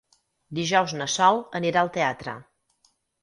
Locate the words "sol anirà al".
1.17-1.93